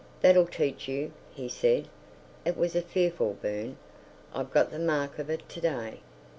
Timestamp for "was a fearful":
2.57-3.37